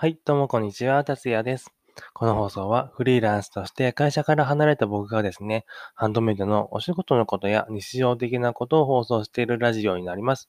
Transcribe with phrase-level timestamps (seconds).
[0.00, 1.72] はい、どうもこんにちは、達也です。
[2.14, 5.64] この放送はフリーランスとして会社から離れた僕がですね、
[5.96, 10.48] ハンドメイドのお仕事のことや日常的なことを放送しているラジオになります。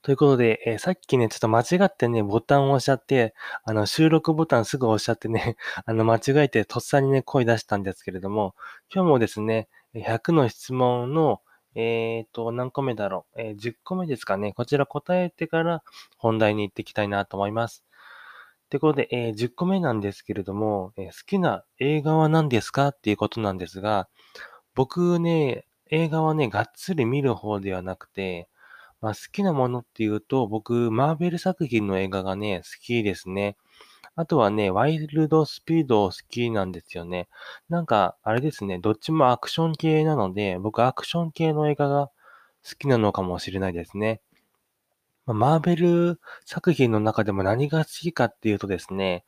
[0.00, 8.54] ということで、えーさっきね、ちょっと間違ってね、ボタンを押しちゃって、あの、収録ボタンすぐ押しちゃってね、 あの、間違えてとっさにね、声出したんですけれども、
[8.90, 11.42] 今日もですね、100の質問の、
[11.74, 15.82] えっと、何個目だろう、えー10個目ですかね、こちら答えてから
[16.16, 17.84] 本題に行っていきたいなと思います。
[18.70, 22.88] ということで、えー10個目なんですけれども、えー好きな映画は何ですか？
[22.88, 24.08] っていうことなんですが、
[24.74, 28.48] 僕ね、映画はね、がっつり見る方ではなくて、
[29.00, 33.56] まあ、好きなものっていうと、僕、マーベル作品の映画がね、好きですね。
[34.16, 37.28] あとはね、ワイルドスピード好きなんですよね。
[37.68, 42.08] なんか、あれですね、どっちもアクション系なので、僕、アクション系の映画が
[42.68, 44.20] 好きなのかもしれないですね。
[45.26, 49.24] まマーベル作品の中でも何が好きかっていうとですね、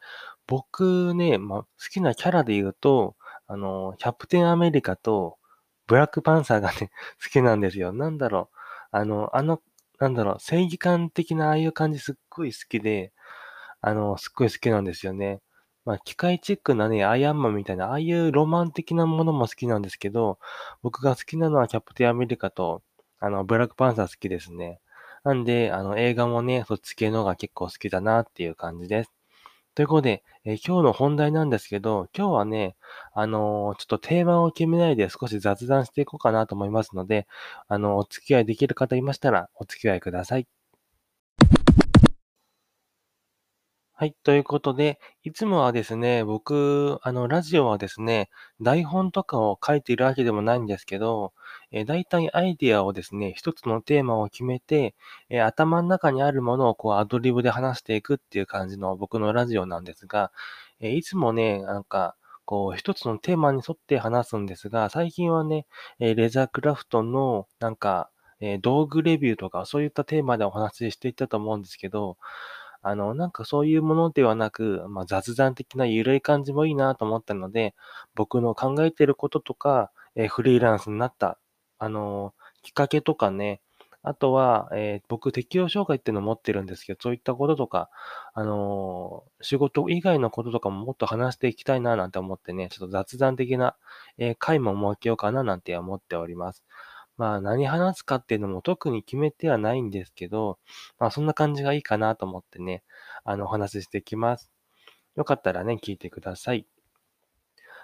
[0.46, 3.16] 僕ね、まあ、好きなキャラで言うと、
[3.46, 5.38] あの、キャプテンアメリカと
[5.86, 6.90] ブラックパンサーがね、
[7.22, 7.92] 好きなんですよ。
[7.92, 8.56] なんだろう。
[8.92, 9.62] あの、あの、
[9.98, 13.12] なんだろう、正義感的なああいう感じすっごい好きで、
[13.80, 15.40] あの、すっごい好きなんですよね。
[15.84, 20.38] まあ、機械チックなね、アイアンマンみたいな、ああいうロマン的なものも好きなんですけど、
[20.82, 22.82] 僕が好きなのはキャプテンアメリカと、
[23.20, 24.80] あの、ブラックパンサー好きですね。
[25.26, 29.12] なんで、あの、映画もね、そっち系のが結構好きだなっていう感じです。
[29.74, 32.76] ということで、えー今日の本題なんですけど、今日はね、
[33.14, 37.26] あのーちょっとテーマを決めないで少し雑談していこうかなと思いますので、
[37.68, 40.46] あの、お付き合いできる方いましたら、お付き合いください。
[43.98, 44.14] はい。
[44.24, 48.28] ということで、いつもはですね、僕、あの、ラジオはですね、
[48.60, 51.32] 台本とかを書いているわけでもないんですけど、
[51.72, 54.94] えー、大体アイディアをですね、一つのテーマを決めて、
[55.30, 60.30] えー頭の中にあるものをこうアドリブで話していくっていう感じの僕のラジオなんですが、
[60.80, 65.66] えーいつもね、なんか、こう、一つのテーマに沿って話すんですが、最近はね、
[66.00, 68.10] えレザークラフトの、なんか、
[68.40, 72.18] えー道具レビューとか、そういったテーマでお話ししていったと思うんですけど、
[72.88, 77.74] あの、なんかそういうものではなく、まあ、雑談的な緩い感じもいいなと思ったので、
[78.14, 81.38] 僕の考えてることとか、えーフリーランスになった、
[81.78, 83.60] あのーきっかけとかね、
[84.02, 87.90] あとは、えー僕、適応障害っていうのを持ってるんですけど、そういったこととか、
[88.34, 93.76] あの仕事以外のこととかももっと話していきたいななんて思ってね、ちょっと雑談的な、
[94.18, 96.64] え回も設けようかななんて思っております。
[97.16, 100.58] まあ、何話すかっていうのも特に決めてはないんですけど、
[100.98, 102.82] まあ、そんな感じがいいかなと思ってね、
[103.24, 104.50] あの、お話ししていきます。
[105.16, 106.66] よかったらね、聞いてください。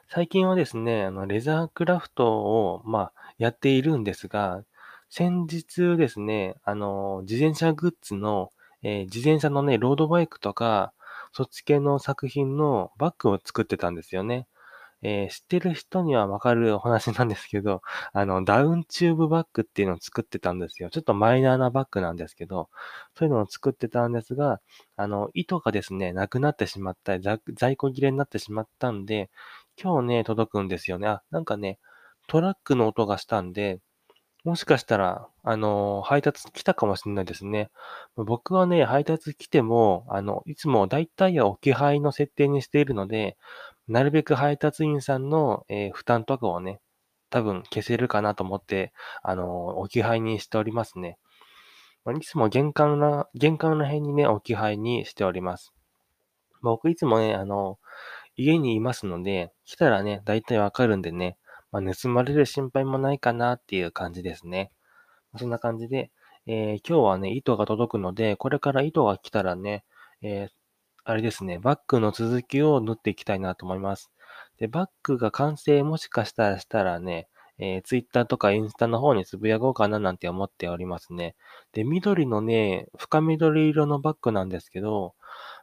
[0.09, 4.65] 最近はですね、あの、レザークラフトを、まあ、やっているんですが、
[5.09, 8.51] 先日ですね、あの、自転車グッズの、
[8.83, 10.93] えー自転車のね、ロードバイクとか、
[11.33, 14.47] そっち系の作品のバッグを作ってたんですよね。
[15.03, 17.83] えー知ってる人にはわかるお話なんですけど、
[18.13, 20.91] あの、ダウンチューブバッグっていうのを作ってたんですよ。
[20.91, 22.69] ちょっとマイナーなバッグなんですけど、
[23.19, 24.61] そういうのを作ってたんですが、
[24.97, 29.31] あの、糸がですね、なくなってしまったり、在在庫切れになってしまったんで、
[29.83, 31.09] 今日ね、届くんですよね。
[31.09, 31.79] あ、なんかね、
[32.29, 33.81] トラックの音がしたんで、
[34.45, 37.71] もしかしたら、あの、配達来たかもしれないですね。
[38.17, 43.37] 僕はね、配達来ても、あの、いつも大体は置き配の設定にしているので、
[43.87, 46.81] なるべく配達員さんの、えー負担とかをね、
[47.31, 48.93] 多分消せるかなと思って、
[49.23, 51.19] あの、置き配にしておりますね。
[52.05, 55.73] まいつも玄関な、玄関ら辺にね、置き配にしております。
[56.63, 57.79] 僕いつもね、あの、
[58.37, 61.37] 家にいますので、来たらね、大体わかるんでね、
[61.73, 64.71] まあ、盗まれる心配もないかなっていう感じですね。
[65.37, 66.11] そんな感じで、
[66.47, 69.85] えー今日はね、糸が届くので、これから糸が来たらね、
[70.23, 70.53] えー
[71.05, 74.13] あれですね、バッグの続きを縫っていきたいなと思います。
[74.59, 77.29] で、バッグが完成もしかしたらしたらね、
[77.59, 81.35] えー、Twitter とかインスタの方につぶやこうかななんて思っておりますね。
[81.73, 85.15] で、緑のね、深緑色のバッグなんですけど、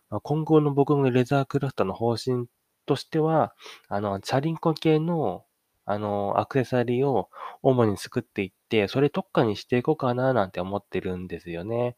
[0.10, 2.48] まあ、今後の僕のレザークラフトの方針
[2.86, 3.54] としては、
[3.88, 5.46] あの、チャリンコ系の、
[5.92, 7.30] あの、アクセサリーを
[7.64, 11.96] 主に作っていって、それ特化にしていこうかななんて思ってるんですよね。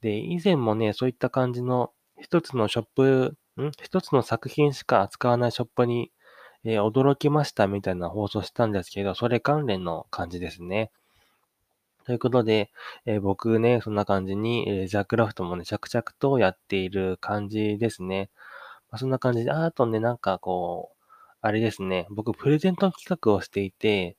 [0.00, 3.70] で、以前もね、そういった感じの一つのショップ、ん？
[3.82, 6.10] 一つの作品しか扱わないショップに、
[6.64, 10.90] えー驚きましたみたいな放送したんですけど、それ関連の感じですね。
[12.06, 12.70] ということで、
[13.06, 18.30] えー僕ね、そんな感じに、えージャークラフトもね、着々とやっている感じですね。
[18.90, 20.99] まあ、そんな感じで、あとね、なんかこう、
[21.42, 24.16] あれですね、僕プレゼント企画をしていて、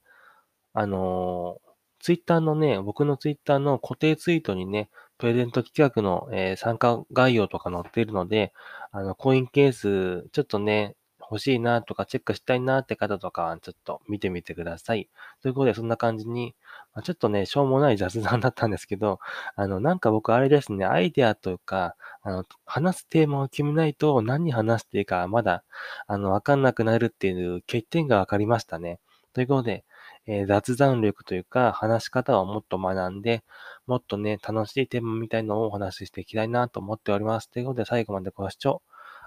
[0.74, 1.60] あの
[2.00, 8.54] ツイッターのね、僕のツイッターの固定ツイートにね、プレゼント企画の、えー参加概要とか載っているので、
[8.92, 10.96] あの、コインケース、ちょっとね、
[11.32, 15.10] 欲しいなとかチェックしたいなって方とかは、ちょっと見てみてください。
[15.42, 16.56] ということで、そんな感じに、
[16.94, 19.20] まちょっとね、しょうもない雑談だったんですけど、
[19.56, 25.64] あの、なんか僕あれですね、アイデアというか、あの、話すテーマを決めないと何話していいかまだ、
[26.08, 29.00] あの、わかんなくなるっていう欠点がわかりましたね。
[29.34, 29.86] ということで、
[30.28, 33.44] えー雑談力というか、話し方をもっと学んで、
[33.88, 37.50] もっとね、楽しいテーマみたいのをお話ししていきたいなと思っております。
[37.50, 38.82] ということで、最後までご視聴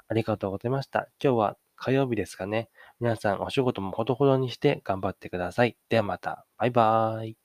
[0.09, 1.09] ありがとうございました。
[1.23, 2.69] 今日は火曜日ですかね。
[3.01, 5.77] 皆さんお仕事もほどほどにして頑張ってください。
[5.89, 6.47] ではまた。
[6.59, 7.44] バイバーイ。